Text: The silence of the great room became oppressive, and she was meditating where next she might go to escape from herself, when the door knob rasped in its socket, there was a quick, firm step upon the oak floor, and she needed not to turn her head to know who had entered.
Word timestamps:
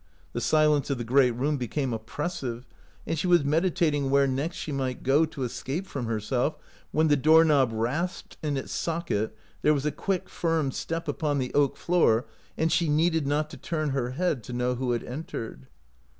The 0.33 0.41
silence 0.41 0.89
of 0.89 0.97
the 0.97 1.03
great 1.03 1.29
room 1.29 1.57
became 1.57 1.93
oppressive, 1.93 2.65
and 3.05 3.19
she 3.19 3.27
was 3.27 3.43
meditating 3.45 4.09
where 4.09 4.25
next 4.25 4.55
she 4.57 4.71
might 4.71 5.03
go 5.03 5.25
to 5.25 5.43
escape 5.43 5.85
from 5.85 6.07
herself, 6.07 6.57
when 6.91 7.07
the 7.07 7.15
door 7.15 7.45
knob 7.45 7.69
rasped 7.71 8.35
in 8.41 8.57
its 8.57 8.73
socket, 8.73 9.37
there 9.61 9.75
was 9.75 9.85
a 9.85 9.91
quick, 9.91 10.27
firm 10.27 10.71
step 10.71 11.07
upon 11.07 11.37
the 11.37 11.53
oak 11.53 11.77
floor, 11.77 12.25
and 12.57 12.71
she 12.71 12.89
needed 12.89 13.27
not 13.27 13.51
to 13.51 13.57
turn 13.57 13.89
her 13.91 14.09
head 14.13 14.41
to 14.45 14.53
know 14.53 14.73
who 14.73 14.89
had 14.93 15.03
entered. 15.03 15.67